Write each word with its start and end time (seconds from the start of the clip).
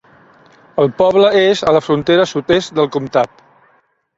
El 0.83 0.87
poble 1.01 1.29
és 1.41 1.61
a 1.73 1.75
la 1.77 1.81
frontera 1.89 2.27
sud-est 2.33 2.77
del 2.81 2.91
comtat. 2.97 3.45